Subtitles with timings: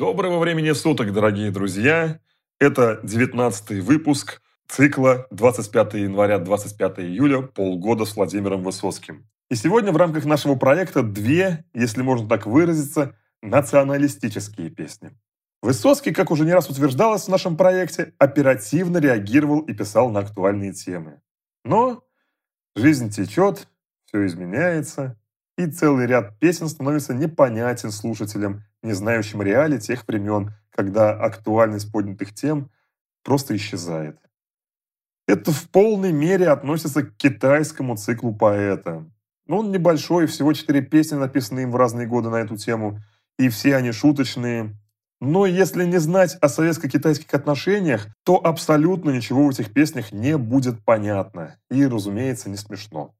[0.00, 2.20] Доброго времени суток, дорогие друзья!
[2.58, 9.28] Это 19 выпуск цикла 25 января 25 июля «Полгода с Владимиром Высоцким».
[9.50, 15.10] И сегодня в рамках нашего проекта две, если можно так выразиться, националистические песни.
[15.60, 20.72] Высоцкий, как уже не раз утверждалось в нашем проекте, оперативно реагировал и писал на актуальные
[20.72, 21.20] темы.
[21.62, 22.02] Но
[22.74, 23.68] жизнь течет,
[24.06, 25.20] все изменяется,
[25.58, 32.34] и целый ряд песен становится непонятен слушателям, не знающим реалий тех времен, когда актуальность поднятых
[32.34, 32.70] тем
[33.22, 34.18] просто исчезает.
[35.26, 39.06] Это в полной мере относится к китайскому циклу поэта.
[39.48, 43.00] Он небольшой, всего четыре песни написаны им в разные годы на эту тему,
[43.38, 44.76] и все они шуточные.
[45.20, 50.84] Но если не знать о советско-китайских отношениях, то абсолютно ничего в этих песнях не будет
[50.84, 51.58] понятно.
[51.70, 53.14] И, разумеется, не смешно.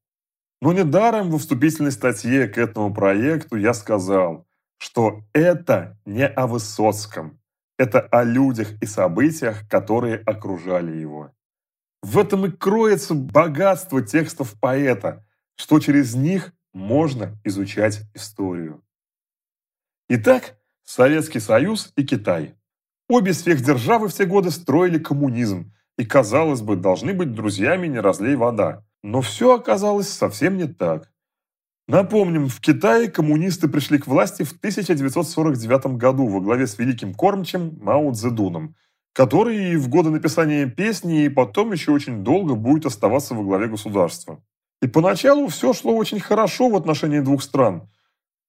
[0.61, 4.47] Но недаром во вступительной статье к этому проекту я сказал,
[4.81, 7.39] что это не о Высоцком,
[7.77, 11.35] это о людях и событиях, которые окружали его.
[12.01, 15.23] В этом и кроется богатство текстов поэта,
[15.55, 18.83] что через них можно изучать историю.
[20.09, 22.55] Итак, Советский Союз и Китай.
[23.07, 28.35] Обе сверхдержавы в те годы строили коммунизм и, казалось бы, должны быть друзьями не разлей
[28.35, 28.83] вода.
[29.03, 31.10] Но все оказалось совсем не так.
[31.87, 37.77] Напомним, в Китае коммунисты пришли к власти в 1949 году во главе с великим кормчем
[37.81, 38.75] Мао Цзэдуном,
[39.13, 43.67] который и в годы написания песни и потом еще очень долго будет оставаться во главе
[43.67, 44.43] государства.
[44.81, 47.89] И поначалу все шло очень хорошо в отношении двух стран.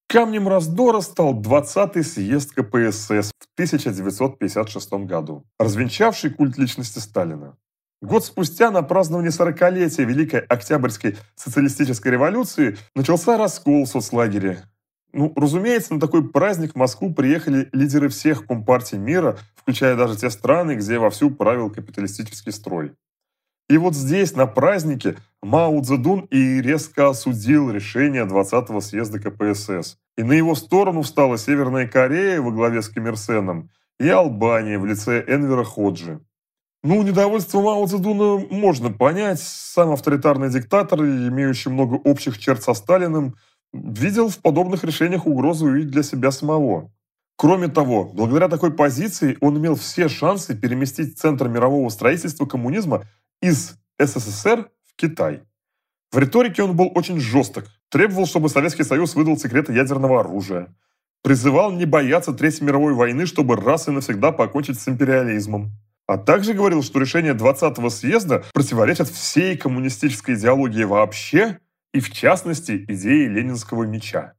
[0.09, 7.57] Камнем раздора стал 20-й съезд КПСС в 1956 году, развенчавший культ личности Сталина.
[8.03, 14.65] Год спустя на празднование 40-летия Великой Октябрьской социалистической революции начался раскол в соцлагере.
[15.13, 20.31] Ну, разумеется, на такой праздник в Москву приехали лидеры всех компартий мира, включая даже те
[20.31, 22.93] страны, где вовсю правил капиталистический строй.
[23.69, 29.97] И вот здесь, на празднике, Мао Цзэдун и резко осудил решение 20-го съезда КПСС.
[30.17, 33.71] И на его сторону встала Северная Корея во главе с Ким Ир Сеном
[34.01, 36.21] и Албания в лице Энвера Ходжи.
[36.85, 39.41] Ну, недовольство Мао Цзэдуна можно понять.
[39.41, 43.37] Сам авторитарный диктатор, имеющий много общих черт со Сталиным,
[43.73, 46.91] видел в подобных решениях угрозу и для себя самого.
[47.37, 53.05] Кроме того, благодаря такой позиции он имел все шансы переместить центр мирового строительства коммунизма
[53.41, 55.43] из СССР в Китай.
[56.11, 60.75] В риторике он был очень жесток, требовал, чтобы Советский Союз выдал секреты ядерного оружия,
[61.23, 65.71] призывал не бояться Третьей мировой войны, чтобы раз и навсегда покончить с империализмом
[66.07, 71.59] а также говорил, что решение 20-го съезда противоречит всей коммунистической идеологии вообще
[71.93, 74.35] и, в частности, идее ленинского меча.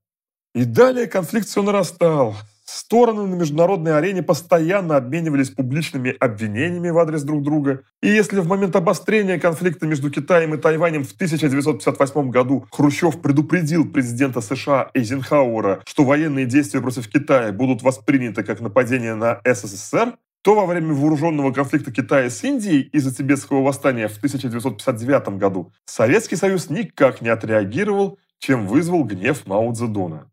[0.53, 2.35] И далее конфликт все нарастал.
[2.65, 7.83] Стороны на международной арене постоянно обменивались публичными обвинениями в адрес друг друга.
[8.01, 13.91] И если в момент обострения конфликта между Китаем и Тайванем в 1958 году Хрущев предупредил
[13.91, 20.55] президента США Эйзенхауэра, что военные действия против Китая будут восприняты как нападение на СССР, то
[20.55, 26.69] во время вооруженного конфликта Китая с Индией из-за тибетского восстания в 1959 году Советский Союз
[26.69, 30.29] никак не отреагировал, чем вызвал гнев Мао Цзэдуна.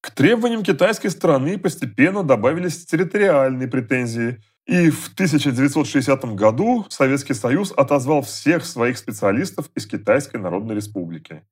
[0.00, 8.22] К требованиям китайской стороны постепенно добавились территориальные претензии, и в 1960 году Советский Союз отозвал
[8.22, 11.42] всех своих специалистов из Китайской Народной Республики.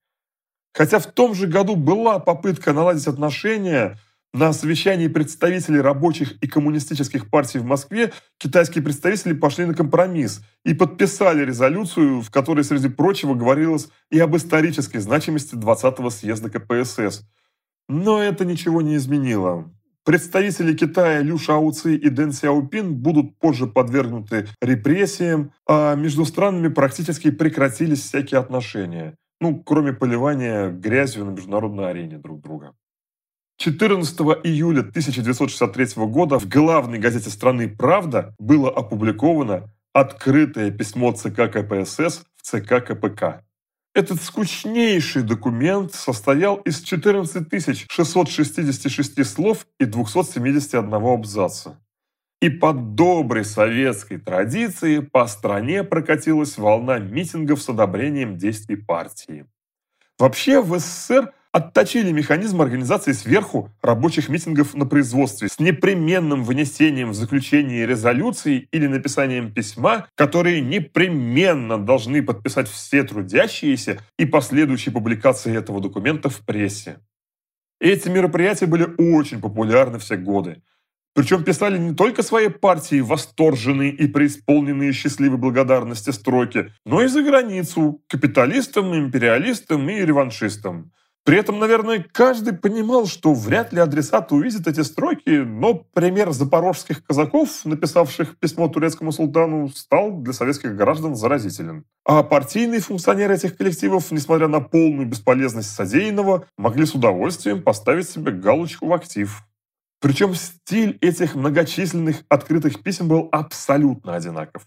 [0.73, 3.99] Хотя в том же году была попытка наладить отношения–
[4.33, 10.73] на совещании представителей рабочих и коммунистических партий в Москве китайские представители пошли на компромисс и
[10.73, 17.23] подписали резолюцию, в которой, среди прочего, говорилось и об исторической значимости 20-го съезда КПСС.
[17.89, 19.71] Но это ничего не изменило.
[20.05, 27.31] Представители Китая Лю Шаоци и Дэн Сяопин будут позже подвергнуты репрессиям, а между странами практически
[27.31, 32.75] прекратились всякие отношения, ну, кроме поливания грязью на международной арене друг друга.
[33.59, 42.25] 14 июля 1963 года в главной газете страны «Правда» было опубликовано открытое письмо ЦК КПСС
[42.37, 43.45] в ЦК КПК.
[43.95, 51.79] Этот скучнейший документ состоял из 14 666 слов и 271 абзаца.
[52.41, 59.47] И по доброй советской традиции по стране прокатилась волна митингов с одобрением действий партии.
[60.23, 67.15] Вообще в СССР отточили механизм организации сверху рабочих митингов на производстве с непременным вынесением в
[67.15, 75.81] заключении резолюции или написанием письма, которые непременно должны подписать все трудящиеся и последующей публикации этого
[75.81, 77.01] документа в прессе.
[77.81, 80.63] Эти мероприятия были очень популярны все годы.
[81.15, 87.23] Причем писали не только своей партии восторженные и преисполненные счастливой благодарности строки, но и за
[87.23, 90.91] границу, капиталистам, империалистам и реваншистам.
[91.25, 97.05] При этом, наверное, каждый понимал, что вряд ли адресат увидит эти строки, но пример запорожских
[97.05, 101.85] казаков, написавших письмо турецкому султану, стал для советских граждан заразителен.
[102.05, 108.33] А партийные функционеры этих коллективов, несмотря на полную бесполезность содеянного, могли с удовольствием поставить себе
[108.33, 109.45] галочку в актив.
[110.03, 114.67] Причем стиль этих многочисленных открытых писем был абсолютно одинаков.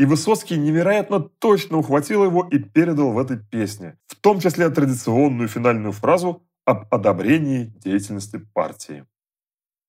[0.00, 5.48] И Высоцкий невероятно точно ухватил его и передал в этой песне, в том числе традиционную
[5.48, 9.06] финальную фразу об одобрении деятельности партии.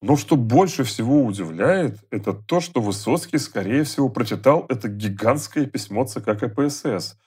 [0.03, 6.05] Но что больше всего удивляет, это то, что Высоцкий, скорее всего, прочитал это гигантское письмо
[6.05, 7.17] ЦК КПСС,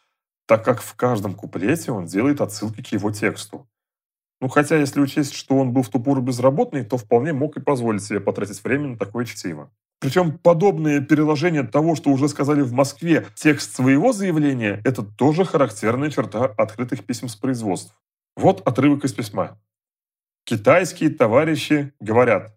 [0.46, 3.68] так как в каждом куплете он делает отсылки к его тексту.
[4.42, 7.60] Ну, хотя, если учесть, что он был в ту пору безработный, то вполне мог и
[7.60, 9.70] позволить себе потратить время на такое чтиво.
[10.00, 16.10] Причем подобное переложение того, что уже сказали в Москве, текст своего заявления– это тоже характерная
[16.10, 17.94] черта открытых писем с производств.
[18.36, 19.60] Вот отрывок из письма.
[20.44, 22.52] Китайские товарищи говорят,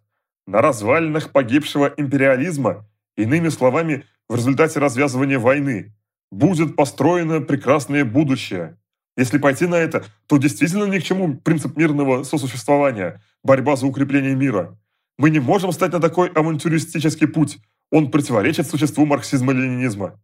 [0.47, 5.93] на развалинах погибшего империализма, иными словами, в результате развязывания войны,
[6.31, 8.75] будет построено прекрасное будущее,
[9.17, 14.35] если пойти на это, то действительно ни к чему принцип мирного сосуществования, борьба за укрепление
[14.35, 14.77] мира.
[15.17, 17.59] Мы не можем стать на такой авантюристический путь.
[17.91, 20.19] Он противоречит существу марксизма-ленинизма.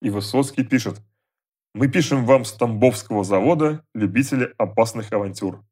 [0.00, 1.00] И Высоцкий пишет.
[1.74, 5.64] Мы пишем вам с Тамбовского завода, любители опасных авантюр.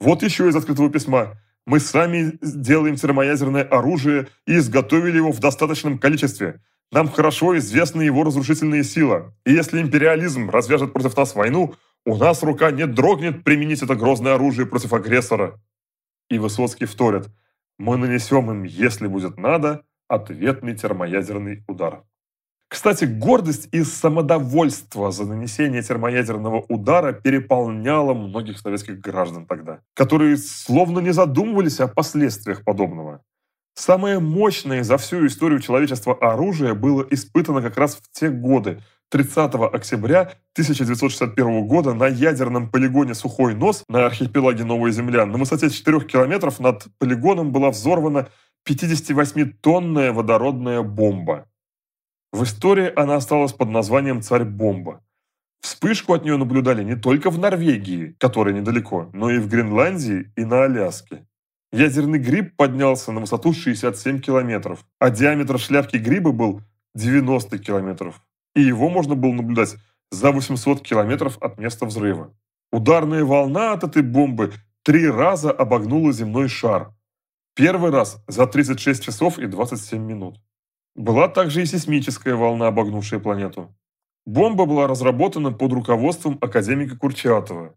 [0.00, 1.40] Вот еще из открытого письма.
[1.66, 6.60] Мы сами делаем термоядерное оружие и изготовили его в достаточном количестве–
[6.92, 9.34] нам хорошо известна его разрушительная сила.
[9.44, 11.74] И если империализм развяжет против нас войну,
[12.06, 15.60] у нас рука не дрогнет применить это грозное оружие против агрессора.
[16.30, 17.28] И Высоцкий вторит.
[17.78, 22.04] Мы нанесем им, если будет надо, ответный термоядерный удар.
[22.68, 30.98] Кстати, гордость и самодовольство за нанесение термоядерного удара переполняло многих советских граждан тогда, которые словно
[30.98, 33.22] не задумывались о последствиях подобного.
[33.74, 38.80] Самое мощное за всю историю человечества оружие было испытано как раз в те годы.
[39.10, 40.20] 30 октября
[40.52, 46.60] 1961 года на ядерном полигоне «Сухой нос» на архипелаге Новая Земля на высоте 4 километров
[46.60, 48.28] над полигоном была взорвана
[48.68, 51.46] 58-тонная водородная бомба.
[52.32, 55.02] В истории она осталась под названием «Царь-бомба».
[55.60, 60.44] Вспышку от нее наблюдали не только в Норвегии, которая недалеко, но и в Гренландии и
[60.44, 61.26] на Аляске.
[61.74, 66.60] Ядерный гриб поднялся на высоту 67 километров, а диаметр шляпки гриба был
[66.94, 68.22] 90 километров.
[68.54, 69.74] И его можно было наблюдать
[70.12, 72.32] за 800 километров от места взрыва.
[72.70, 74.52] Ударная волна от этой бомбы
[74.84, 76.94] три раза обогнула земной шар.
[77.56, 80.36] Первый раз за 36 часов и 27 минут.
[80.94, 83.74] Была также и сейсмическая волна, обогнувшая планету.
[84.26, 87.74] Бомба была разработана под руководством академика Курчатова.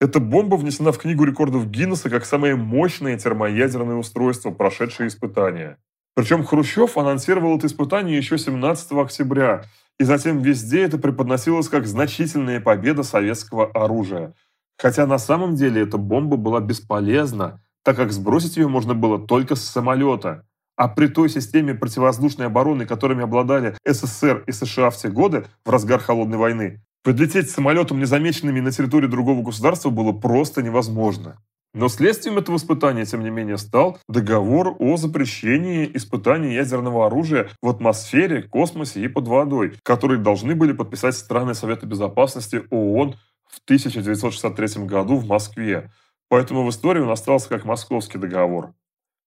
[0.00, 5.78] Эта бомба внесена в Книгу рекордов Гиннесса как самое мощное термоядерное устройство, прошедшее испытания.
[6.14, 9.64] Причем Хрущев анонсировал это испытание еще 17 октября,
[9.98, 14.34] и затем везде это преподносилось как значительная победа советского оружия.
[14.78, 19.56] Хотя на самом деле эта бомба была бесполезна, так как сбросить ее можно было только
[19.56, 20.44] с самолета.
[20.76, 25.70] А при той системе противовоздушной обороны, которыми обладали СССР и США в те годы, в
[25.70, 31.38] разгар Холодной войны, Подлететь самолетом незамеченными на территории другого государства было просто невозможно.
[31.74, 37.68] Но следствием этого испытания, тем не менее, стал договор о запрещении испытаний ядерного оружия в
[37.68, 44.84] атмосфере, космосе и под водой, который должны были подписать страны Совета Безопасности ООН в 1963
[44.86, 45.90] году в Москве.
[46.28, 48.72] Поэтому в истории он остался как Московский договор.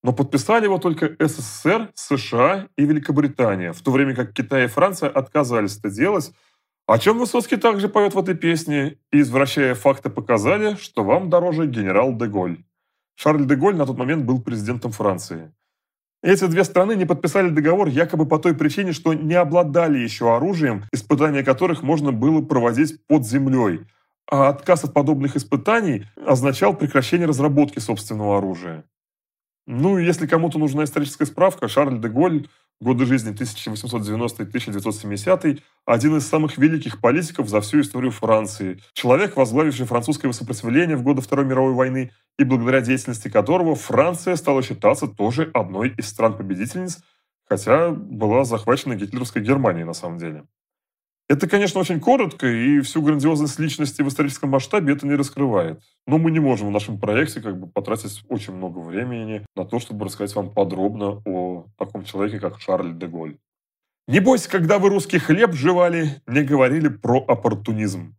[0.03, 5.09] Но подписали его только СССР, США и Великобритания, в то время как Китай и Франция
[5.09, 6.31] отказались это делать,
[6.91, 11.65] о чем Высоцкий также поет в этой песне, и, извращая факты, показали, что вам дороже
[11.65, 12.57] генерал де Голь.
[13.15, 15.53] Шарль де Голь на тот момент был президентом Франции.
[16.21, 20.83] Эти две страны не подписали договор якобы по той причине, что не обладали еще оружием,
[20.91, 23.85] испытания которых можно было проводить под землей.
[24.29, 28.83] А отказ от подобных испытаний означал прекращение разработки собственного оружия.
[29.65, 32.47] Ну, если кому-то нужна историческая справка, Шарль де Голь
[32.81, 38.79] годы жизни 1890-1970, один из самых великих политиков за всю историю Франции.
[38.93, 44.63] Человек, возглавивший французское сопротивление в годы Второй мировой войны и благодаря деятельности которого Франция стала
[44.63, 47.03] считаться тоже одной из стран-победительниц,
[47.47, 50.45] хотя была захвачена гитлеровской Германией на самом деле.
[51.31, 55.81] Это, конечно, очень коротко, и всю грандиозность личности в историческом масштабе это не раскрывает.
[56.05, 59.79] Но мы не можем в нашем проекте как бы потратить очень много времени на то,
[59.79, 63.37] чтобы рассказать вам подробно о таком человеке, как Шарль де Голь.
[64.09, 68.13] Небось, когда вы русский хлеб жевали, не говорили про оппортунизм.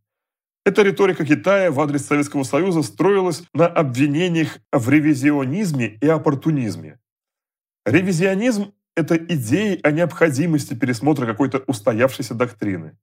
[0.65, 6.99] Эта риторика Китая в адрес Советского Союза строилась на обвинениях в ревизионизме и оппортунизме.
[7.85, 12.97] Ревизионизм это идеи о необходимости пересмотра какой-то устоявшейся доктрины.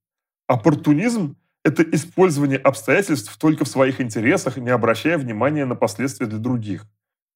[0.48, 6.86] Оппортунизм– это использование обстоятельств только в своих интересах, не обращая внимания на последствия для других.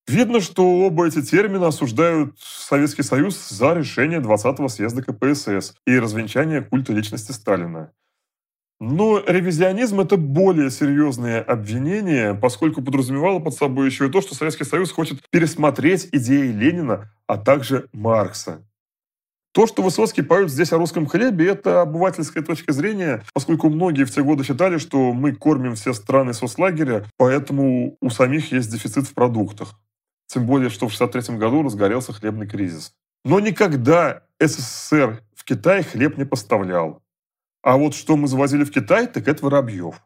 [0.07, 6.61] Видно, что оба эти термина осуждают Советский Союз за решение 20-го съезда КПСС и развенчание
[6.61, 7.91] культа личности Сталина.
[8.85, 14.65] Но ревизионизм– это более серьезное обвинение, поскольку подразумевало под собой еще и то, что Советский
[14.65, 18.67] Союз хочет пересмотреть идеи Ленина, а также Маркса.
[19.53, 24.11] То, что Высоцкий поет здесь о русском хлебе, это обывательская точка зрения, поскольку многие в
[24.11, 29.13] те годы считали, что мы кормим все страны соцлагеря, поэтому у самих есть дефицит в
[29.13, 29.79] продуктах.
[30.27, 32.91] Тем более, что в 1963 году разгорелся хлебный кризис.
[33.23, 37.02] Но никогда СССР в Китай хлеб не поставлял.
[37.63, 40.03] А вот что мы завозили в Китай, так это воробьев.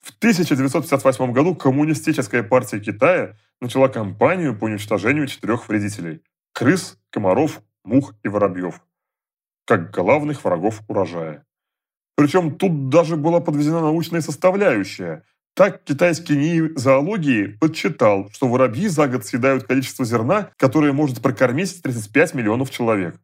[0.00, 8.14] В 1958 году Коммунистическая партия Китая начала кампанию по уничтожению четырех вредителей– крыс, комаров, мух
[8.22, 8.82] и воробьев,
[9.64, 11.46] как главных врагов урожая.
[12.14, 15.24] Причем тут даже была подведена научная составляющая.
[15.54, 21.82] Так китайский НИИ зоологии подсчитал, что воробьи за год съедают количество зерна, которое может прокормить
[21.82, 23.18] 35 миллионов человек.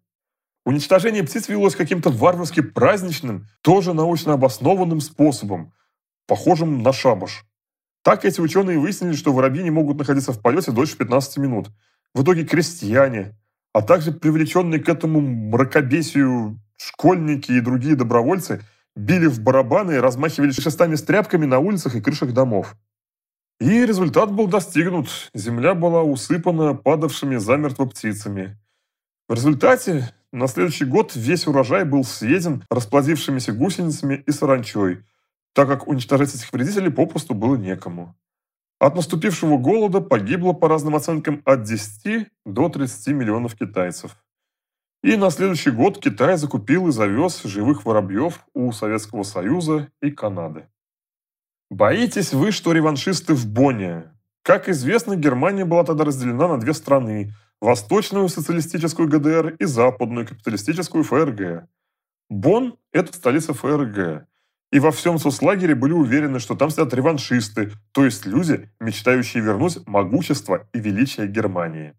[0.65, 5.73] Уничтожение птиц велось каким-то варварски праздничным, тоже научно обоснованным способом,
[6.27, 7.45] похожим на шабаш.
[8.03, 11.69] Так эти ученые выяснили, что воробьи не могут находиться в полете дольше 15 минут.
[12.15, 13.37] В итоге крестьяне,
[13.73, 18.61] а также привлеченные к этому мракобесию школьники и другие добровольцы
[18.95, 22.77] били в барабаны и размахивали шестами с тряпками на улицах и крышах домов.
[23.61, 25.31] И результат был достигнут.
[25.35, 28.59] Земля была усыпана падавшими замертво птицами.
[29.29, 35.05] В результате на следующий год весь урожай был съеден расплодившимися гусеницами и саранчой,
[35.53, 38.17] так как уничтожать этих вредителей попросту было некому.
[38.79, 44.17] От наступившего голода погибло, по разным оценкам, от 10 до 30 миллионов китайцев.
[45.05, 50.69] И на следующий год Китай закупил и завез живых воробьев у Советского Союза и Канады.
[51.71, 54.13] Боитесь вы, что реваншисты в Бонне?
[54.43, 61.05] Как известно, Германия была тогда разделена на две страны Восточную социалистическую ГДР и Западную капиталистическую
[61.05, 61.69] ФРГ.
[62.29, 64.27] Бонн– это столица ФРГ.
[64.73, 69.79] И во всем соцлагере были уверены, что там сидят реваншисты, то есть люди, мечтающие вернуть
[69.87, 71.95] могущество и величие Германии.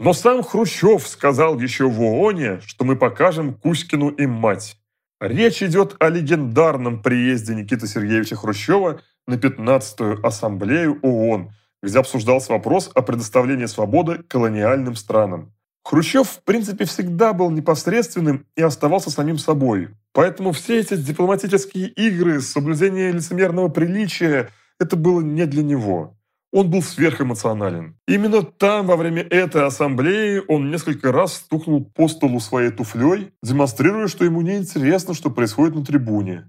[0.00, 4.80] Но сам Хрущев сказал еще в ООНе, что мы покажем Кузькину им мать.
[5.20, 11.52] Речь идет о легендарном приезде Никиты Сергеевича Хрущева на 15-ю ассамблею ООН–
[11.82, 15.52] где обсуждался вопрос о предоставлении свободы колониальным странам.
[15.84, 19.88] Хрущев, в принципе, всегда был непосредственным и оставался самим собой.
[20.12, 26.14] Поэтому все эти дипломатические игры, соблюдение лицемерного приличия– это было не для него.
[26.52, 27.96] Он был сверхэмоционален.
[28.06, 34.08] Именно там, во время этой ассамблеи, он несколько раз стукнул по столу своей туфлей, демонстрируя,
[34.08, 36.48] что ему неинтересно, что происходит на трибуне.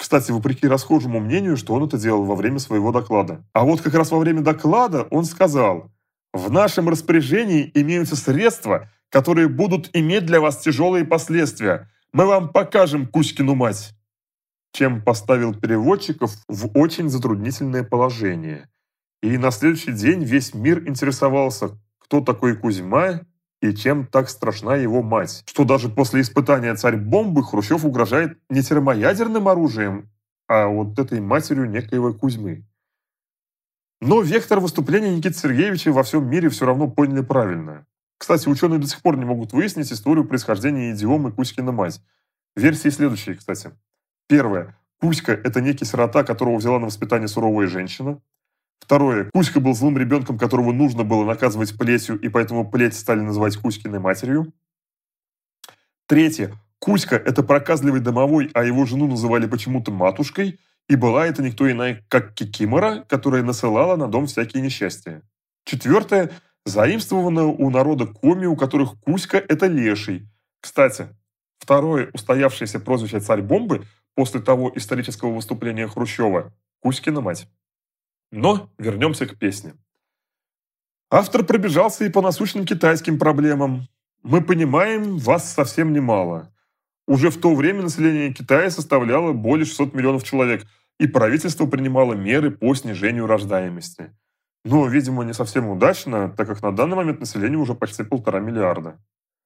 [0.00, 3.44] Кстати, вопреки расхожему мнению, что он это делал во время своего доклада.
[3.52, 5.90] А вот как раз во время доклада он сказал,
[6.32, 11.90] «В нашем распоряжении имеются средства, которые будут иметь для вас тяжелые последствия.
[12.14, 13.92] Мы вам покажем Кузькину мать»
[14.72, 18.68] чем поставил переводчиков в очень затруднительное положение.
[19.20, 23.22] И на следующий день весь мир интересовался, кто такой Кузьма
[23.60, 29.48] и чем так страшна его мать, что даже после испытания царь-бомбы Хрущев угрожает не термоядерным
[29.48, 30.10] оружием,
[30.48, 32.64] а вот этой матерью некоего Кузьмы.
[34.00, 37.86] Но вектор выступления Никиты Сергеевича во всем мире все равно поняли правильно.
[38.16, 42.02] Кстати, ученые до сих пор не могут выяснить историю происхождения идиомы Кузькина мать.
[42.56, 43.72] Версии следующие, кстати.
[44.26, 44.78] Первое.
[45.00, 48.20] Кузька– это некий сирота, которого взяла на воспитание суровая женщина.
[48.80, 49.30] Второе.
[49.32, 54.00] Кузька был злым ребенком, которого нужно было наказывать плетью, и поэтому плеть стали называть Кузькиной
[54.00, 54.52] матерью.
[56.06, 56.52] Третье.
[56.80, 60.58] Кузька– это проказливый домовой, а его жену называли почему-то матушкой,
[60.88, 65.22] и была это никто иная, как Кикимора, которая насылала на дом всякие несчастья.
[65.64, 66.30] Четвертое.
[66.66, 70.28] Заимствовано у народа коми, у которых Кузька– это леший.
[70.60, 71.08] Кстати,
[71.58, 73.84] второе устоявшееся прозвище «царь бомбы»
[74.14, 77.46] после того исторического выступления Хрущева– Кузькина мать.
[78.32, 79.74] Но вернемся к песне.
[81.10, 83.88] Автор пробежался и по насущным китайским проблемам.
[84.22, 86.54] Мы понимаем вас совсем немало.
[87.08, 90.64] Уже в то время население Китая составляло более 600 миллионов человек,
[91.00, 94.14] и правительство принимало меры по снижению рождаемости.
[94.64, 99.00] Но, видимо, не совсем удачно, так как на данный момент население уже почти полтора миллиарда.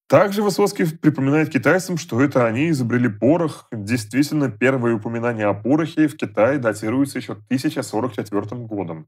[0.07, 3.67] Также Высоцкий припоминает китайцам, что это они изобрели порох.
[3.73, 9.07] Действительно, первое упоминание о порохе в Китае датируется еще 1044 годом.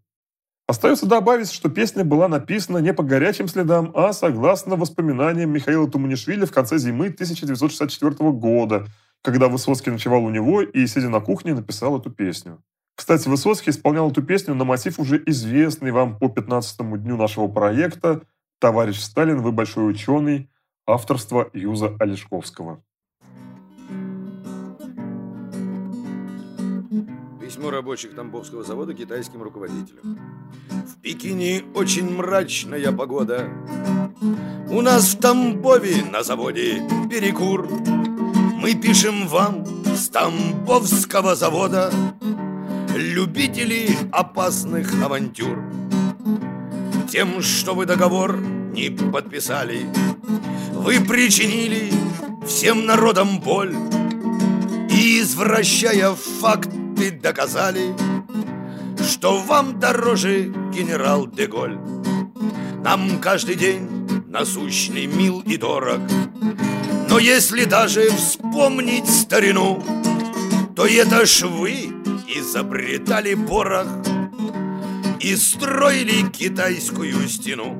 [0.66, 6.44] Остается добавить, что песня была написана не по горячим следам, а согласно воспоминаниям Михаила Туманишвили
[6.44, 8.86] в конце зимы 1964 года,
[9.22, 12.62] когда Высоцкий ночевал у него и, сидя на кухне, написал эту песню.
[12.96, 18.22] Кстати, Высоцкий исполнял эту песню на мотив уже известный вам по 15 дню нашего проекта
[18.58, 20.50] «Товарищ Сталин, вы большой ученый»,
[20.86, 22.82] авторства Юза Олешковского.
[27.40, 30.18] Письмо рабочих Тамбовского завода китайским руководителям.
[30.70, 33.48] В Пекине очень мрачная погода.
[34.68, 37.68] У нас в Тамбове на заводе перекур.
[37.68, 41.92] Мы пишем вам с Тамбовского завода
[42.96, 45.62] любители опасных авантюр.
[47.08, 49.86] Тем, что вы договор не подписали,
[50.86, 51.92] вы причинили
[52.46, 53.74] всем народам боль
[54.88, 57.92] И, извращая факты, доказали,
[59.04, 61.76] Что вам дороже генерал Деголь.
[62.84, 63.88] Нам каждый день
[64.28, 66.02] насущный, мил и дорог,
[67.10, 69.82] Но если даже вспомнить старину,
[70.76, 71.90] То это ж вы
[72.28, 73.88] изобретали порох
[75.18, 77.74] и строили китайскую стену.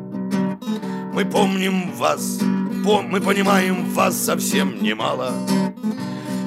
[1.12, 2.40] Мы помним вас,
[2.86, 5.32] мы понимаем вас совсем немало.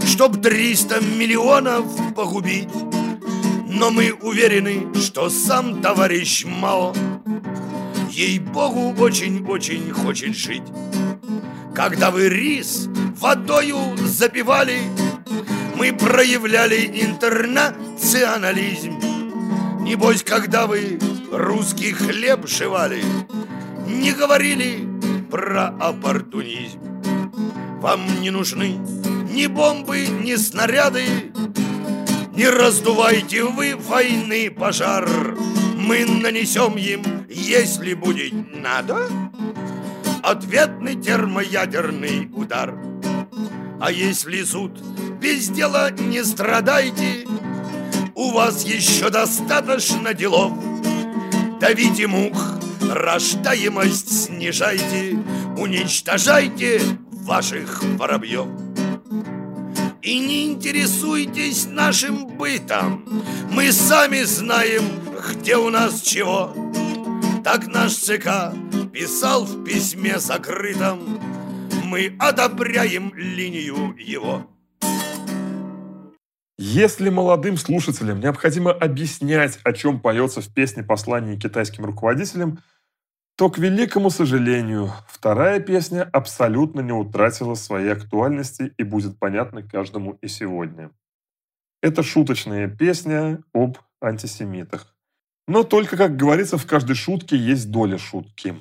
[0.08, 2.70] Чтоб 300 миллионов погубить,
[3.68, 6.94] но мы уверены, что сам товарищ Мао
[8.10, 10.64] Ей-богу, очень-очень хочет жить.
[11.76, 12.88] Когда вы рис
[13.20, 14.80] водою запивали,
[15.76, 18.98] мы проявляли интернационализм.
[19.82, 21.00] Небось, когда вы
[21.32, 23.04] русский хлеб жевали,
[23.88, 24.89] не говорили
[25.30, 26.80] про оппортунизм.
[27.82, 28.78] Вам не нужны
[29.32, 31.32] ни бомбы, ни снаряды,
[32.34, 35.08] не раздувайте вы войны пожар.
[35.76, 39.08] Мы нанесем им, если будет надо,
[40.24, 42.76] ответный термоядерный удар.
[43.82, 44.80] А если суд
[45.22, 47.26] без дела не страдайте,
[48.16, 50.54] у вас еще достаточно делов.
[51.60, 55.19] Давите мух, рождаемость снижайте,
[55.60, 58.48] уничтожайте ваших воробьев.
[60.02, 63.04] И не интересуйтесь нашим бытом,
[63.52, 64.84] мы сами знаем,
[65.32, 66.56] где у нас чего.
[67.44, 68.54] Так наш ЦК
[68.94, 71.20] писал в письме закрытом,
[71.84, 74.48] мы одобряем линию его.
[76.58, 82.60] Если молодым слушателям необходимо объяснять, о чем поется в песне послания китайским руководителям,
[83.40, 90.18] то, к великому сожалению, вторая песня абсолютно не утратила своей актуальности и будет понятна каждому
[90.22, 90.92] и сегодня.
[91.82, 94.94] Это шуточная песня об антисемитах.
[95.48, 98.58] Но только, как говорится, в каждой шутке есть доля шутки.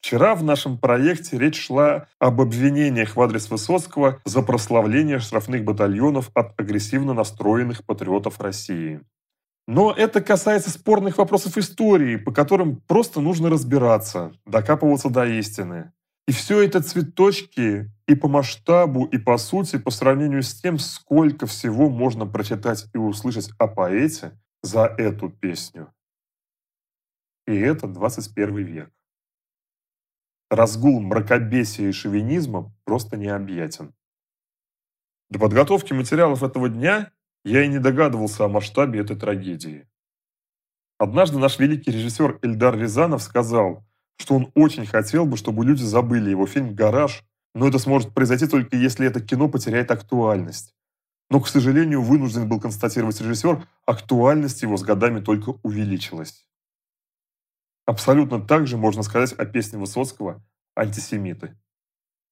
[0.00, 6.30] Вчера в нашем проекте речь шла об обвинениях в адрес Высоцкого за прославление штрафных батальонов
[6.34, 9.00] от агрессивно настроенных патриотов России.
[9.68, 15.92] Но это касается спорных вопросов истории, по которым просто нужно разбираться, докапываться до истины.
[16.26, 21.46] И все это цветочки и по масштабу, и по сути, по сравнению с тем, сколько
[21.46, 25.92] всего можно прочитать и услышать о поэте за эту песню.
[27.46, 28.90] И это 21 век.
[30.50, 33.94] Разгул мракобесия и шовинизма просто необъятен.
[35.30, 37.10] До подготовки материалов этого дня
[37.44, 39.88] я и не догадывался о масштабе этой трагедии.
[40.98, 43.84] Однажды наш великий режиссер Эльдар Рязанов сказал,
[44.18, 47.24] что он очень хотел бы, чтобы люди забыли его фильм «Гараж»,
[47.54, 50.74] но это сможет произойти только если это кино потеряет актуальность.
[51.28, 56.46] Но, к сожалению, вынужден был констатировать режиссер, актуальность его с годами только увеличилась.
[57.84, 60.42] Абсолютно так же можно сказать о песне Высоцкого
[60.76, 61.58] «Антисемиты».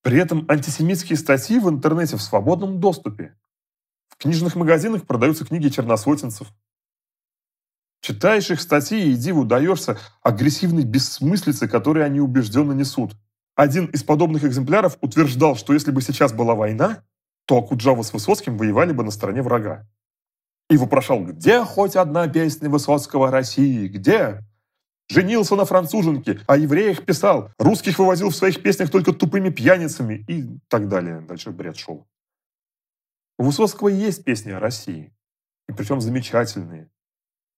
[0.02, 3.36] При этом антисемитские статьи в интернете в свободном доступе.
[4.20, 6.48] В книжных магазинах продаются книги черносотенцев.
[8.02, 13.12] Читаешь их статьи и диву даешься агрессивной бессмыслице, которой они убежденно несут.
[13.54, 17.02] Один из подобных экземпляров утверждал, что если бы сейчас была война,
[17.46, 19.88] то Акуджава с Высоцким воевали бы на стороне врага.
[20.68, 24.40] И вопрошал, где хоть одна песня Высоцкого России, где?
[25.09, 30.61] Женился на француженке, о евреях писал, русских вывозил в своих песнях только тупыми пьяницами и
[30.68, 31.22] так далее.
[31.22, 32.06] Дальше бред шел.
[33.40, 35.14] У Высоцкого есть песни о России,
[35.66, 36.90] и причем замечательные.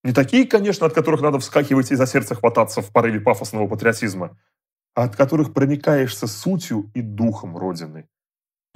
[0.05, 4.39] Не такие, конечно, от которых надо вскакивать и за сердце хвататься в порыве пафосного патриотизма,
[4.95, 8.09] а от которых проникаешься сутью и духом Родины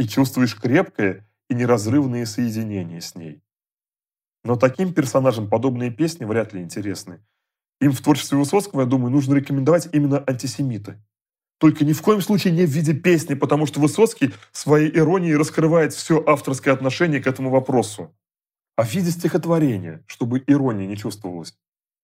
[0.00, 3.40] и чувствуешь крепкое и неразрывное соединение с ней.
[4.42, 7.24] Но таким персонажам подобные песни вряд ли интересны.
[7.80, 11.00] Им в творчестве Высоцкого, я думаю, нужно рекомендовать именно антисемиты.
[11.58, 15.94] Только ни в коем случае не в виде песни, потому что Высоцкий своей иронией раскрывает
[15.94, 18.14] все авторское отношение к этому вопросу.
[18.76, 21.56] А в виде стихотворения, чтобы ирония не чувствовалась.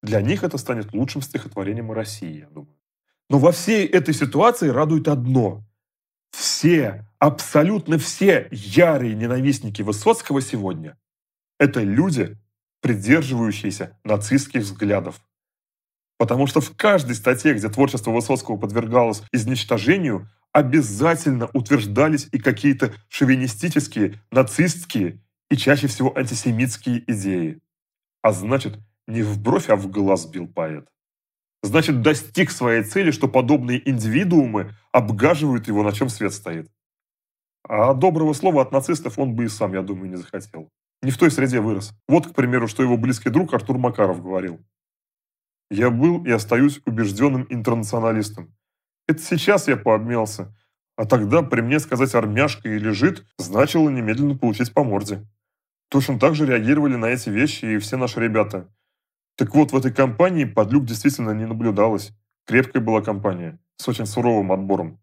[0.02, 2.76] Для них это станет лучшим стихотворением России, я думаю.
[3.28, 5.64] Но во всей этой ситуации радует одно.
[6.32, 10.98] Все, абсолютно все ярые ненавистники Высоцкого сегодня–
[11.58, 12.38] это люди,
[12.80, 15.20] придерживающиеся нацистских взглядов.
[16.18, 24.20] Потому что в каждой статье, где творчество Высоцкого подвергалось изничтожению, обязательно утверждались и какие-то шовинистические,
[24.30, 25.20] нацистские
[25.50, 27.60] и чаще всего антисемитские идеи.
[28.22, 30.88] А значит, не в бровь, а в глаз бил поэт.
[31.62, 36.68] Значит, достиг своей цели, что подобные индивидуумы обгаживают его, на чем свет стоит.
[37.68, 40.68] А доброго слова от нацистов он бы и сам, я думаю, не захотел.
[41.02, 41.92] Не в той среде вырос.
[42.08, 44.60] Вот, к примеру, что его близкий друг Артур Макаров говорил.
[45.70, 48.54] Я был и остаюсь убежденным интернационалистом.
[49.06, 50.54] Это сейчас я пообмелся.
[50.96, 55.26] А тогда при мне сказать «армяшка» или «жид» значило немедленно получить по морде.
[55.88, 58.68] Точно так же реагировали на эти вещи и все наши ребята.
[59.36, 62.12] Так вот, в этой компании подлюк действительно не наблюдалось.
[62.46, 65.00] Крепкая была компания, с очень суровым отбором.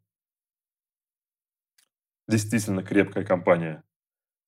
[2.28, 3.84] Действительно крепкая компания.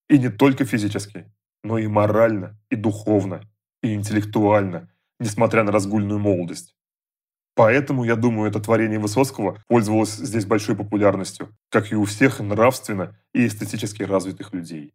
[0.08, 1.32] И не только физически,
[1.64, 3.42] но и морально, и духовно,
[3.82, 4.91] и интеллектуально,
[5.22, 6.76] несмотря на разгульную молодость.
[7.56, 13.16] Поэтому, я думаю, это творение Высоцкого пользовалось здесь большой популярностью, как и у всех нравственно
[13.34, 14.94] и эстетически развитых людей.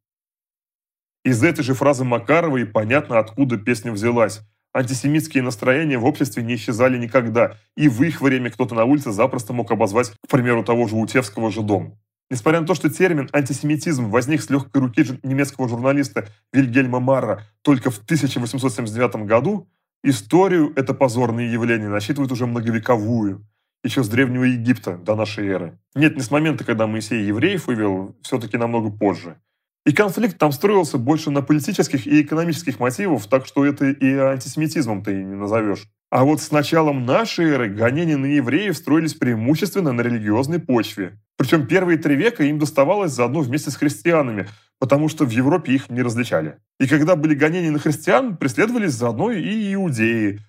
[1.24, 4.40] Из этой же фразы Макарова и понятно, откуда песня взялась.
[4.72, 9.52] Антисемитские настроения в обществе не исчезали никогда, и в их время кто-то на улице запросто
[9.52, 11.98] мог обозвать, к примеру, того же Утевского жидом.
[12.30, 17.90] Несмотря на то, что термин «антисемитизм» возник с легкой руки немецкого журналиста Вильгельма Марра только
[17.90, 19.68] в 1879 году,
[20.08, 23.44] Историю это позорное явление насчитывает уже многовековую,
[23.82, 25.80] еще с Древнего Египта до нашей эры.
[25.96, 29.40] Нет, не с момента, когда Моисей евреев вывел, все-таки намного позже.
[29.84, 35.02] И конфликт там строился больше на политических и экономических мотивах, так что это и антисемитизмом
[35.02, 35.88] ты не назовешь.
[36.08, 41.18] А вот с началом нашей эры гонения на евреев строились преимущественно на религиозной почве.
[41.36, 45.90] Причем первые три века им доставалось заодно вместе с христианами, потому что в Европе их
[45.90, 46.58] не различали.
[46.80, 50.40] И когда были гонения на христиан, преследовались заодно и иудеи,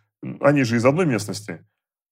[0.41, 1.65] они же из одной местности.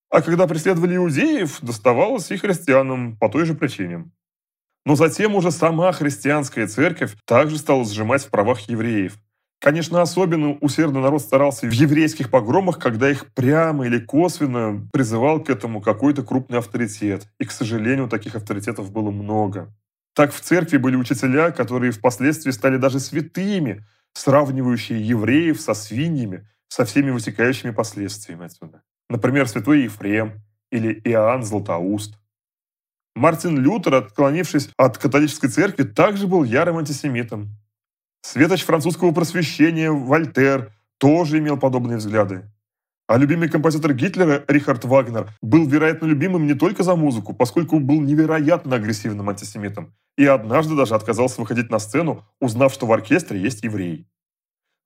[0.10, 4.12] А когда преследовали иудеев, доставалось и христианам по той же причине.
[4.86, 9.18] Но затем уже сама христианская церковь также стала сжимать в правах евреев.
[9.60, 15.50] Конечно, особенно усердно народ старался в еврейских погромах, когда их прямо или косвенно призывал к
[15.50, 17.28] этому какой-то крупный авторитет.
[17.40, 19.74] И, к сожалению, таких авторитетов было много.
[20.14, 26.86] Так в церкви были учителя, которые впоследствии стали даже святыми, сравнивающие евреев со свиньями, со
[26.86, 28.82] всеми вытекающими последствиями отсюда.
[29.10, 30.42] Например, святой Ефрем
[30.72, 32.16] или Иоанн Златоуст.
[33.16, 37.50] Мартин Лютер, отклонившись от католической церкви, также был ярым антисемитом.
[38.28, 42.52] Светоч французского просвещения Вольтер тоже имел подобные взгляды.
[43.08, 48.02] А любимый композитор Гитлера Рихард Вагнер был, вероятно, любимым не только за музыку, поскольку был
[48.02, 53.64] невероятно агрессивным антисемитом и однажды даже отказался выходить на сцену, узнав, что в оркестре есть
[53.64, 54.08] еврей.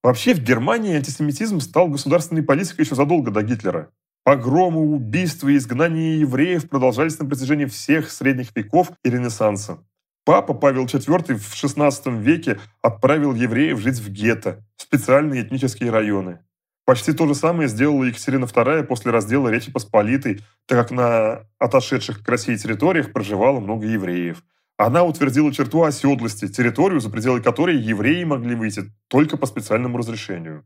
[0.04, 3.90] Вообще, в Германии антисемитизм стал государственной политикой еще задолго до Гитлера.
[4.26, 9.80] Погромы, убийства и изгнания евреев продолжались на протяжении всех средних веков и Ренессанса.
[10.30, 16.38] Папа Павел IV в XVI веке отправил евреев жить в гетто, в специальные этнические районы.
[16.86, 22.24] Почти то же самое сделала Екатерина II после раздела Речи Посполитой, так как на отошедших
[22.24, 24.44] к России территориях проживало много евреев.
[24.78, 30.64] Она утвердила черту оседлости, территорию, за пределы которой евреи могли выйти только по специальному разрешению.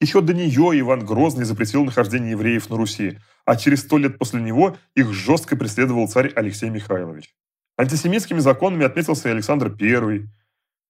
[0.00, 4.40] Еще до нее Иван Грозный запретил нахождение евреев на Руси, а через сто лет после
[4.40, 7.34] него их жестко преследовал царь Алексей Михайлович.
[7.80, 10.28] Антисемитскими законами отметился и Александр I.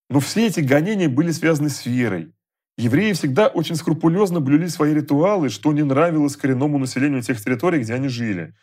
[0.08, 2.32] Но все эти гонения были связаны с верой.
[2.76, 7.94] Евреи всегда очень скрупулезно блюли свои ритуалы, что не нравилось коренному населению тех территорий, где
[7.94, 8.54] они жили.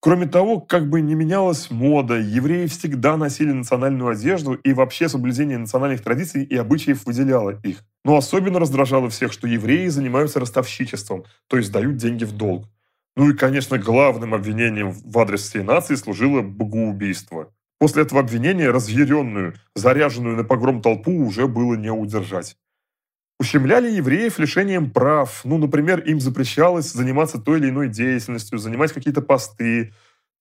[0.00, 5.56] Кроме того, как бы не менялась мода, евреи всегда носили национальную одежду, и вообще соблюдение
[5.56, 7.78] национальных традиций и обычаев выделяло их.
[8.04, 12.68] Но особенно раздражало всех, что евреи занимаются ростовщичеством, то есть дают деньги в долг.
[13.16, 17.50] Ну и, конечно, главным обвинением в адрес всей нации служило богоубийство.
[17.82, 22.56] После этого обвинения разъяренную, заряженную на погром толпу уже было не удержать.
[23.40, 25.40] Ущемляли евреев лишением прав.
[25.42, 29.92] Ну, например, им запрещалось заниматься той или иной деятельностью, занимать какие-то посты.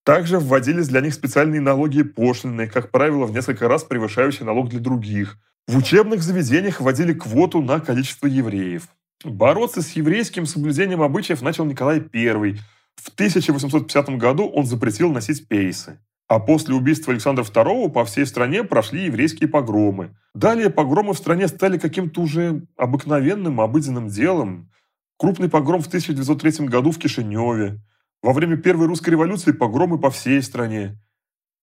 [0.03, 4.69] Также вводились для них специальные налоги и пошлины, как правило, в несколько раз превышающие налог
[4.69, 5.39] для других.
[5.67, 8.83] В учебных заведениях вводили квоту на количество евреев.
[9.23, 12.59] Бороться с еврейским соблюдением обычаев начал Николай I.
[12.97, 15.97] В 1850 году он запретил носить пейсы.
[16.31, 20.15] А после убийства Александра II по всей стране прошли еврейские погромы.
[20.33, 24.71] Далее погромы в стране стали каким-то уже обыкновенным, обыденным делом.
[25.17, 27.81] Крупный погром в 1903 году в Кишиневе.
[28.23, 30.97] Во время Первой русской революции погромы по всей стране.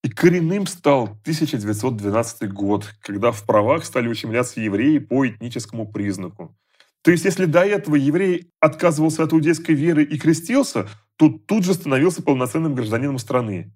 [0.04, 6.54] И коренным стал 1912 год, когда в правах стали ущемляться евреи по этническому признаку.
[7.00, 11.72] То есть, если до этого еврей отказывался от иудейской веры и крестился, то тут же
[11.72, 13.72] становился полноценным гражданином страны.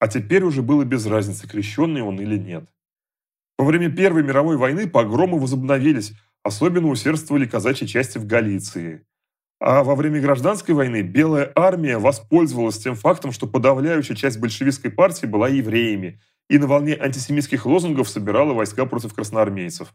[0.00, 2.68] А теперь уже было без разницы, крещенный он или нет.
[3.58, 6.12] Во время Первой мировой войны погромы возобновились,
[6.44, 9.04] особенно усердствовали казачьи части в Галиции.
[9.60, 15.26] А во время гражданской войны Белая армия воспользовалась тем фактом, что подавляющая часть большевистской партии
[15.26, 19.92] была евреями и на волне антисемитских лозунгов собирала войска против красноармейцев.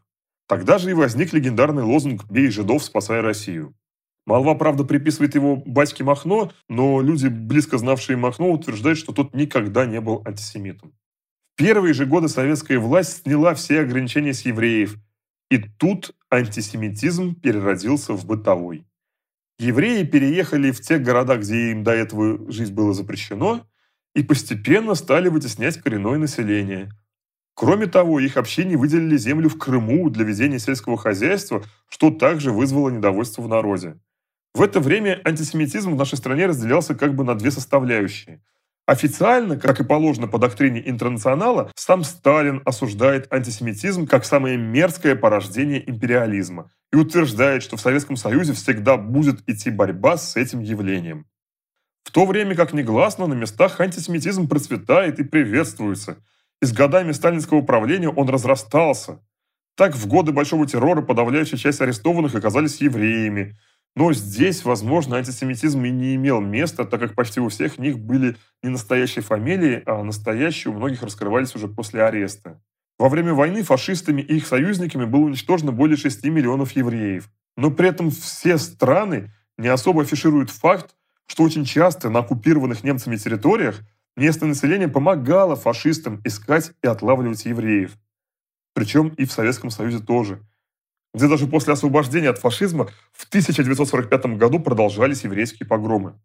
[0.48, 3.74] Тогда же и возник легендарный лозунг «Бей жидов, спасай Россию».
[4.26, 9.86] Молва, правда, приписывает его батьке Махно, но люди, близко знавшие Махно, утверждают, что тот никогда
[9.86, 10.94] не был антисемитом.
[11.54, 14.98] В первые же годы советская власть сняла все ограничения с евреев,
[15.52, 18.88] и тут антисемитизм переродился в бытовой.
[19.60, 23.68] Евреи переехали в те города, где им до этого жизнь было запрещено,
[24.16, 26.90] и постепенно стали вытеснять коренное население.
[27.56, 32.90] Кроме того, их общине выделили землю в Крыму для ведения сельского хозяйства, что также вызвало
[32.90, 34.00] недовольство в народе.
[34.56, 38.40] В это время антисемитизм в нашей стране разделялся как бы на две составляющие.
[38.86, 45.90] Официально, как и положено по доктрине интернационала, сам Сталин осуждает антисемитизм как самое мерзкое порождение
[45.90, 51.26] империализма и утверждает, что в Советском Союзе всегда будет идти борьба с этим явлением.
[52.04, 56.18] В то время как негласно на местах антисемитизм процветает и приветствуется,
[56.62, 59.20] и с годами сталинского правления он разрастался.
[59.76, 63.58] Так в годы Большого террора подавляющая часть арестованных оказались евреями–
[63.96, 68.38] но здесь, возможно, антисемитизм и не имел места, так как почти у всех них были
[68.64, 72.60] не настоящие фамилии, а настоящие у многих раскрывались уже после ареста.
[72.98, 77.30] Во время войны фашистами и их союзниками было уничтожено более 6 миллионов евреев.
[77.56, 80.96] Но при этом все страны не особо афишируют факт,
[81.28, 83.82] что очень часто на оккупированных немцами территориях
[84.16, 87.96] местное население помогало фашистам искать и отлавливать евреев.
[88.74, 90.42] Причем и в Советском Союзе тоже–
[91.14, 96.20] где даже после освобождения от фашизма в 1945 году продолжались еврейские погромы.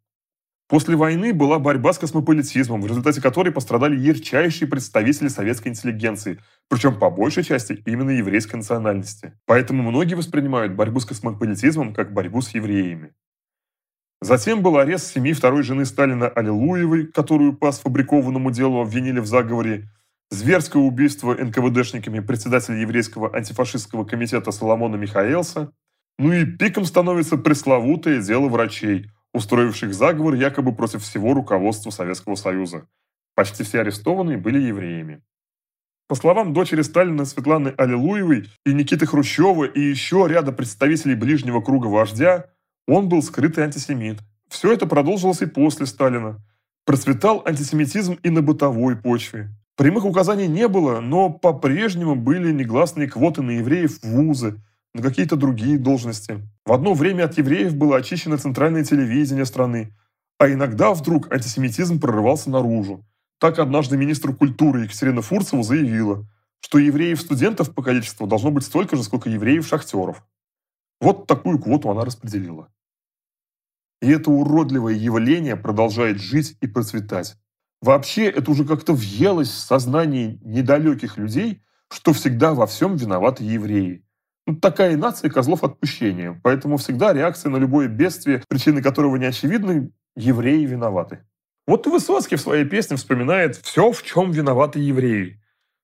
[0.69, 6.99] После войны была борьба с космополитизмом, в результате которой пострадали ярчайшие представители советской интеллигенции, причем
[6.99, 9.33] по большей части именно еврейской национальности.
[9.47, 13.15] Поэтому многие воспринимают борьбу с космополитизмом как борьбу с евреями.
[14.21, 19.89] Затем был арест семьи второй жены Сталина Аллилуевой, которую по сфабрикованному делу обвинили в заговоре,
[20.31, 25.73] зверское убийство НКВДшниками председателя еврейского антифашистского комитета Соломона Михаэлса,
[26.19, 32.87] ну и пиком становится пресловутое дело врачей, устроивших заговор якобы против всего руководства Советского Союза.
[33.35, 35.23] Почти все арестованные были евреями.
[36.09, 41.87] По словам дочери Сталина Светланы Аллилуевой и Никиты Хрущева и еще ряда представителей ближнего круга
[41.87, 42.47] вождя,
[42.87, 44.19] он был скрытый антисемит.
[44.49, 46.43] Все это продолжилось и после Сталина.
[46.87, 49.51] Процветал антисемитизм и на бытовой почве.
[49.79, 54.61] Прямых указаний не было, но по-прежнему были негласные квоты на евреев в вузы,
[54.93, 56.43] на какие-то другие должности.
[56.67, 59.97] В одно время от евреев было очищено центральное телевидение страны,
[60.37, 63.07] а иногда вдруг антисемитизм прорывался наружу.
[63.39, 66.27] Так однажды министр культуры Екатерина Фурцева заявила,
[66.59, 70.25] что евреев-студентов по количеству должно быть столько же, сколько евреев-шахтеров.
[71.01, 72.69] Вот такую квоту она распределила.
[74.03, 77.37] И это уродливое явление продолжает жить и процветать.
[77.81, 84.05] Вообще это уже как-то въелось в сознание недалеких людей, что всегда во всем виноваты евреи.
[84.47, 89.93] Ну, такая нация козлов отпущения, поэтому всегда реакция на любое бедствие, причины которого не очевидны,
[90.17, 91.21] евреи виноваты.
[91.67, 95.41] Вот и Высоцкий в своей песне вспоминает все, в чем виноваты евреи.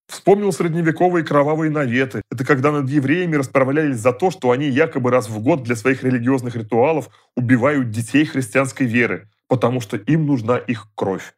[0.09, 2.23] Вспомнил средневековые кровавые наветы.
[2.31, 6.03] Это когда над евреями расправлялись за то, что они якобы раз в год для своих
[6.03, 11.35] религиозных ритуалов убивают детей христианской веры, потому что им нужна их кровь.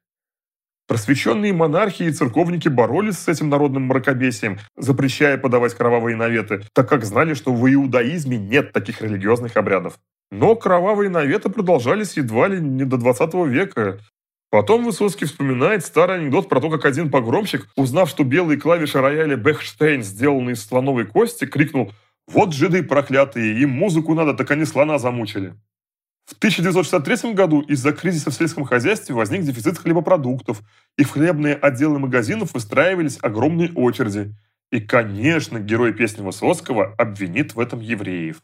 [0.89, 7.05] Просвещенные монархи и церковники боролись с этим народным мракобесием, запрещая подавать кровавые наветы, так как
[7.05, 9.99] знали, что в иудаизме нет таких религиозных обрядов.
[10.31, 13.99] Но кровавые наветы продолжались едва ли не до 20 века.
[14.51, 19.37] Потом Высоцкий вспоминает старый анекдот про то, как один погромщик, узнав, что белые клавиши рояля
[19.37, 21.93] Бехштейн сделаны из слоновой кости, крикнул
[22.29, 25.55] «Вот жиды проклятые, им музыку надо, так они слона замучили».
[26.27, 30.61] В 1963 году из-за кризиса в сельском хозяйстве возник дефицит хлебопродуктов,
[30.99, 34.35] и в хлебные отделы магазинов выстраивались огромные очереди.
[34.73, 38.43] И, конечно, герой песни Высоцкого обвинит в этом евреев.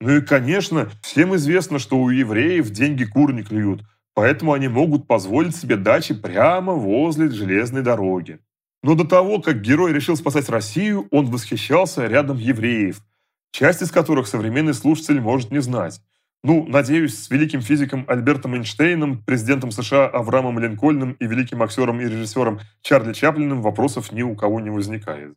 [0.00, 3.82] Ну и, конечно, всем известно, что у евреев деньги кур не клюют,
[4.14, 8.38] поэтому они могут позволить себе дачи прямо возле железной дороги.
[8.84, 13.00] Но до того, как герой решил спасать Россию, он восхищался рядом евреев,
[13.50, 16.00] часть из которых современный слушатель может не знать.
[16.44, 22.04] Ну, надеюсь, с великим физиком Альбертом Эйнштейном, президентом США Авраамом Линкольном и великим актером и
[22.04, 25.34] режиссером Чарли Чаплиным вопросов ни у кого не возникает.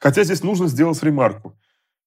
[0.00, 1.56] Хотя здесь нужно сделать ремарку.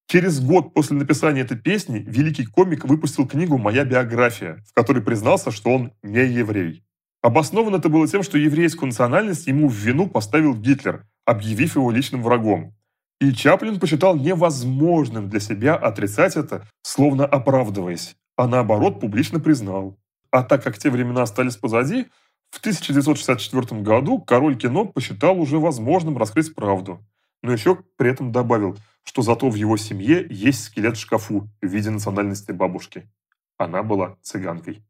[0.08, 5.52] Через год после написания этой песни великий комик выпустил книгу «Моя биография», в которой признался,
[5.52, 6.84] что он не еврей.
[7.22, 12.24] Обосновано это было тем, что еврейскую национальность ему в вину поставил Гитлер, объявив его личным
[12.24, 12.76] врагом.
[13.20, 19.98] И Чаплин посчитал невозможным для себя отрицать это, словно оправдываясь, а наоборот публично признал.
[20.30, 22.06] А так как те времена остались позади,
[22.52, 27.04] в 1964 году король кино посчитал уже возможным раскрыть правду.
[27.42, 31.66] Но еще при этом добавил, что зато в его семье есть скелет в шкафу в
[31.66, 33.10] виде национальности бабушки.
[33.58, 34.84] Она была цыганкой.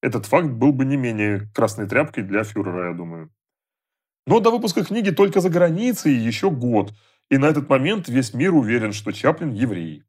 [0.00, 3.30] Этот факт был бы не менее красной тряпкой для фюрера, я думаю.
[4.26, 6.94] Но до выпуска книги только за границей еще год–
[7.30, 10.02] и на этот момент весь мир уверен, что Чаплин еврей.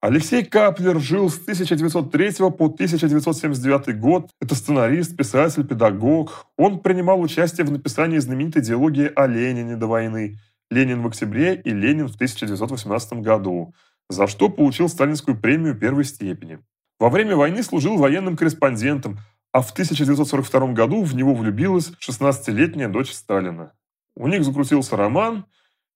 [0.00, 4.30] Алексей Каплер жил с 1903 по 1979 год.
[4.40, 6.46] Это сценарист, писатель, педагог.
[6.56, 10.38] Он принимал участие в написании знаменитой диалогии о Ленине до войны
[10.70, 13.74] «Ленин в октябре» и «Ленин в 1918 году»,
[14.10, 16.58] за что получил сталинскую премию первой степени.
[17.00, 19.18] Во время войны служил военным корреспондентом,
[19.52, 23.72] а в 1942 году в него влюбилась 16-летняя дочь Сталина.
[24.14, 25.46] У них закрутился роман–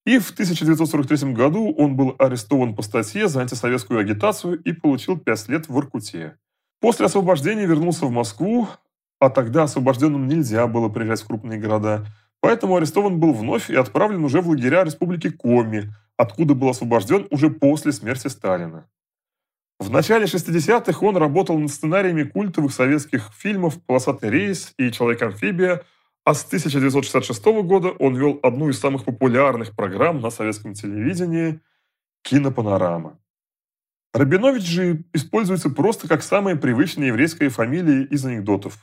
[0.08, 5.48] и в 1943 году он был арестован по статье за антисоветскую агитацию и получил 5
[5.48, 6.38] лет в Иркуте.
[6.80, 8.68] После освобождения вернулся в Москву,
[9.20, 12.06] а тогда освобожденным нельзя было приезжать в крупные города,
[12.40, 17.50] поэтому арестован был вновь и отправлен уже в лагеря Республики Коми, откуда был освобожден уже
[17.50, 18.88] после смерти Сталина.
[19.78, 25.82] В начале 60-х он работал над сценариями культовых советских фильмов «Полосатый рейс» и «Человек-амфибия»,
[26.28, 31.62] а с 1966 года он вел одну из самых популярных программ на советском телевидении
[32.20, 33.18] «Кинопанорама».
[34.12, 38.78] Рабинович же используется просто как самая привычная еврейская фамилия из анекдотов.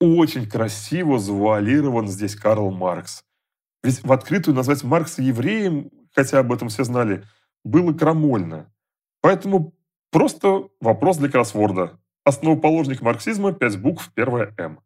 [0.00, 3.24] Очень красиво завуалирован здесь Карл Маркс.
[3.82, 7.24] Ведь в открытую назвать Маркса евреем, хотя об этом все знали,
[7.64, 8.72] было крамольно.
[9.22, 9.74] Поэтому
[10.12, 11.98] просто вопрос для кроссворда.
[12.22, 14.85] Основоположник марксизма, 5 букв, первая «М».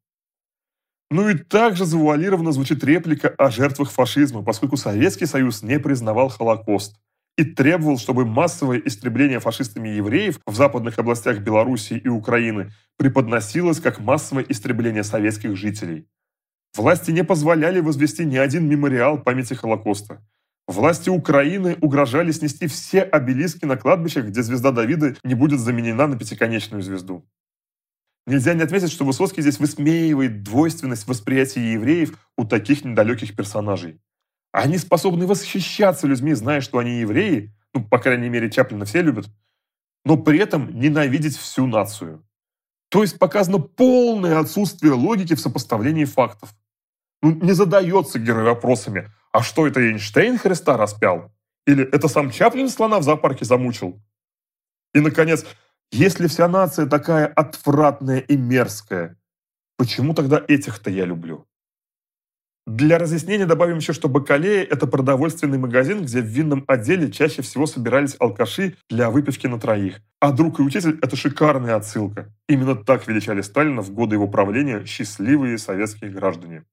[1.10, 6.96] Ну и также завуалированно звучит реплика о жертвах фашизма, поскольку Советский Союз не признавал Холокост
[7.36, 13.98] и требовал, чтобы массовое истребление фашистами евреев в западных областях Белоруссии и Украины преподносилось как
[13.98, 16.06] массовое истребление советских жителей.
[16.76, 20.22] Власти не позволяли возвести ни один мемориал памяти Холокоста.
[20.68, 26.16] Власти Украины угрожали снести все обелиски на кладбищах, где звезда Давида не будет заменена на
[26.16, 27.24] пятиконечную звезду.
[28.30, 34.00] Нельзя не отметить, что Высоцкий здесь высмеивает двойственность восприятия евреев у таких недалеких персонажей.
[34.52, 39.26] Они способны восхищаться людьми, зная, что они евреи, ну, по крайней мере, Чаплина все любят,
[40.04, 42.24] но при этом ненавидеть всю нацию.
[42.88, 46.54] То есть показано полное отсутствие логики в сопоставлении фактов.
[47.22, 51.32] Ну, не задается герой вопросами, а что это Эйнштейн Христа распял?
[51.66, 54.00] Или это сам Чаплин слона в зоопарке замучил?
[54.94, 55.44] И, наконец,
[55.92, 59.16] если вся нация такая отвратная и мерзкая,
[59.76, 61.46] почему тогда этих-то я люблю?
[62.66, 67.66] Для разъяснения добавим еще, что Бакалея– это продовольственный магазин, где в винном отделе чаще всего
[67.66, 70.00] собирались алкаши для выпивки на троих.
[70.20, 72.32] А друг и учитель– это шикарная отсылка.
[72.48, 76.64] Именно так величали Сталина в годы его правления счастливые советские граждане.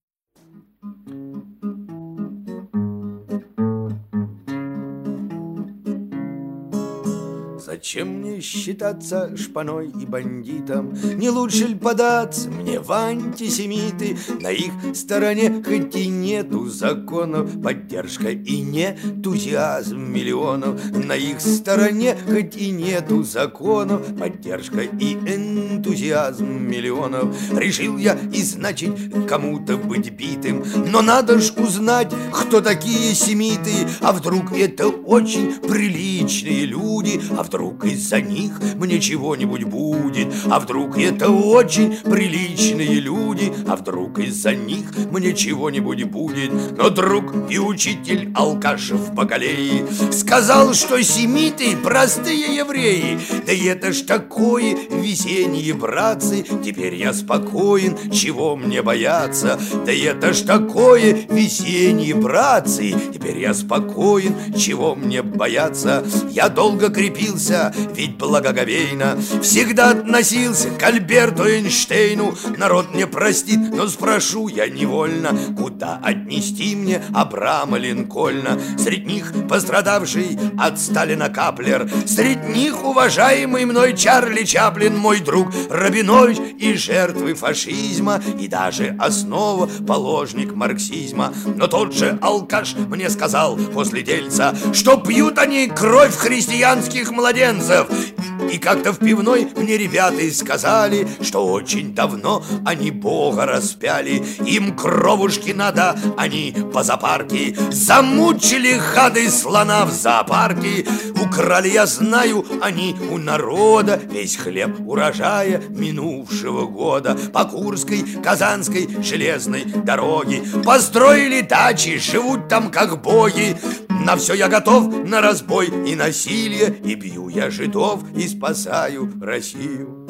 [7.78, 10.98] Зачем мне считаться шпаной и бандитом?
[11.14, 14.18] Не лучше ли податься мне в антисемиты?
[14.42, 20.82] На их стороне хоть и нету законов, Поддержка и не энтузиазм миллионов.
[20.92, 27.38] На их стороне хоть и нету законов, Поддержка и энтузиазм миллионов.
[27.54, 28.90] Решил я и значит
[29.30, 36.66] кому-то быть битым, Но надо ж узнать, кто такие семиты, А вдруг это очень приличные
[36.66, 43.52] люди, А вдруг вдруг из-за них мне чего-нибудь будет, а вдруг это очень приличные люди,
[43.68, 46.52] а вдруг из-за них мне чего-нибудь будет.
[46.78, 54.04] Но друг и учитель алкаш в Бакалее сказал, что семиты простые евреи, да это ж
[54.04, 62.96] такое весеннее, братцы, теперь я спокоен, чего мне бояться, да это ж такое весеннее, братцы,
[63.14, 66.06] теперь я спокоин, чего мне бояться?
[66.30, 67.57] Я долго крепился,
[67.96, 72.36] ведь благоговейно Всегда относился к Альберту Эйнштейну.
[72.58, 78.60] Народ мне простит, но спрошу я невольно Куда отнести мне Абрама Линкольна?
[78.78, 86.38] Среди них пострадавший от Сталина Каплер Среди них уважаемый мной Чарли Чаплин Мой друг Рабинович
[86.60, 91.34] и жертвы фашизма И даже основа, положник марксизма.
[91.46, 98.37] Но тот же алкаш мне сказал после дельца Что пьют они кровь христианских младенцев of
[98.52, 104.24] и как-то в пивной мне ребята сказали, что очень давно они Бога распяли.
[104.46, 107.56] Им кровушки надо, они по зоопарке.
[107.72, 110.86] Замучили хады слона в зоопарке.
[111.22, 117.18] Украли, я знаю, они у народа весь хлеб урожая минувшего года.
[117.34, 123.58] По Курской, Казанской железной дороге построили дачи, живут там как боги.
[123.90, 130.08] На все я готов, на разбой и насилие, и бью я жидов, и спасаю Россию.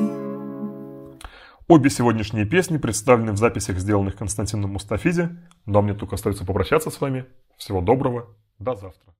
[1.67, 5.37] Обе сегодняшние песни представлены в записях, сделанных Константином Мустафизе.
[5.65, 7.25] Но мне только остается попрощаться с вами.
[7.57, 8.27] Всего доброго.
[8.59, 9.17] До завтра.